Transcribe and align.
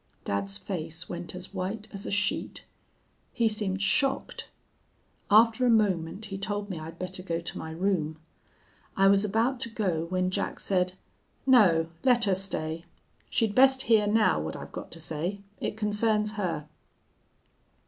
"Dad's 0.25 0.57
face 0.57 1.07
went 1.07 1.35
as 1.35 1.53
white 1.53 1.87
as 1.93 2.07
a 2.07 2.11
sheet. 2.11 2.63
He 3.33 3.47
seemed 3.47 3.83
shocked. 3.83 4.49
After 5.29 5.63
a 5.63 5.69
moment 5.69 6.25
he 6.25 6.39
told 6.39 6.71
me 6.71 6.79
I'd 6.79 6.97
better 6.97 7.21
go 7.21 7.39
to 7.39 7.57
my 7.59 7.69
room. 7.69 8.17
I 8.97 9.05
was 9.05 9.23
about 9.23 9.59
to 9.59 9.69
go 9.69 10.07
when 10.09 10.31
Jack 10.31 10.59
said: 10.59 10.93
'No, 11.45 11.87
let 12.03 12.25
her 12.25 12.33
stay. 12.33 12.85
She'd 13.29 13.53
best 13.53 13.83
hear 13.83 14.07
now 14.07 14.41
what 14.41 14.55
I've 14.55 14.71
got 14.71 14.89
to 14.93 14.99
say. 14.99 15.41
It 15.59 15.77
concerns 15.77 16.31
her.' 16.31 16.67